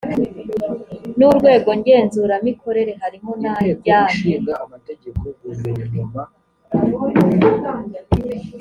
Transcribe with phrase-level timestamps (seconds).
[1.17, 4.33] n urwego ngenzuramikorere harimo n ajyanye